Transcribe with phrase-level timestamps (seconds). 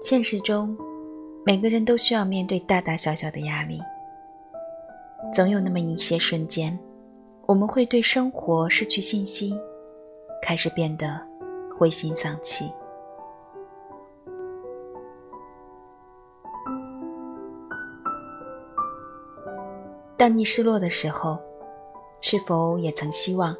[0.00, 0.74] 现实中，
[1.44, 3.78] 每个人都需要面对大大小小的压力。
[5.32, 6.76] 总有那么一些瞬间，
[7.44, 9.60] 我们会对生活失去信心，
[10.40, 11.20] 开始变得
[11.76, 12.72] 灰心丧气。
[20.16, 21.38] 当你失落的时候，
[22.22, 23.54] 是否也曾希望，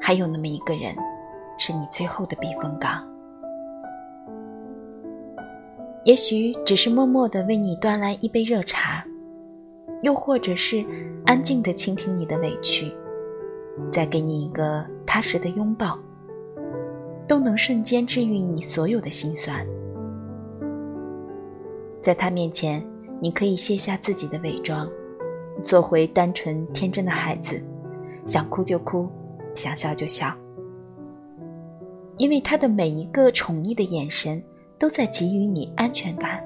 [0.00, 0.96] 还有那么一个人，
[1.58, 3.06] 是你最后的避风港？
[6.06, 9.04] 也许只是默默的为你端来一杯热茶，
[10.02, 10.86] 又或者是
[11.24, 12.92] 安静的倾听你的委屈，
[13.90, 15.98] 再给你一个踏实的拥抱，
[17.26, 19.66] 都能瞬间治愈你所有的心酸。
[22.00, 22.86] 在他面前，
[23.20, 24.88] 你可以卸下自己的伪装。
[25.60, 27.60] 做回单纯天真的孩子，
[28.26, 29.08] 想哭就哭，
[29.56, 30.32] 想笑就笑。
[32.16, 34.40] 因为他的每一个宠溺的眼神，
[34.78, 36.42] 都在给予你安全感。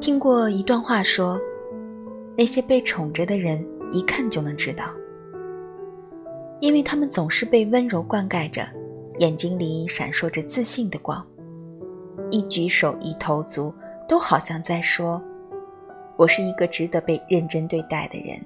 [0.00, 1.40] 听过一段话说，
[2.36, 4.84] 那些被宠着的人，一看就能知道，
[6.60, 8.66] 因为他们总是被温柔灌溉着。
[9.18, 11.26] 眼睛里闪烁着自信的光，
[12.30, 13.72] 一举手一投足
[14.06, 15.18] 都好像在说
[16.18, 18.38] ：“我是一个值得被认真对待的人。”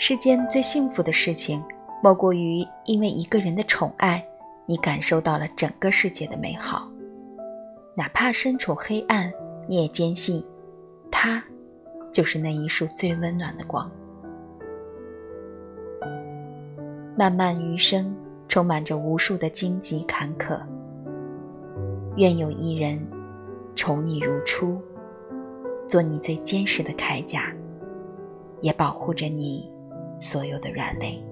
[0.00, 1.60] 世间最幸福的事情，
[2.00, 4.24] 莫过于因为一个人的宠爱，
[4.64, 6.88] 你感受到了整个世界的美好，
[7.96, 9.32] 哪怕身处黑暗，
[9.66, 10.42] 你也坚信，
[11.10, 11.42] 他。
[12.12, 13.88] 就是那一束最温暖的光。
[17.16, 18.14] 漫漫余生，
[18.48, 20.58] 充满着无数的荆棘坎坷。
[22.16, 23.04] 愿有一人，
[23.76, 24.80] 宠你如初，
[25.86, 27.52] 做你最坚实的铠甲，
[28.60, 29.70] 也保护着你
[30.20, 31.22] 所有的软肋。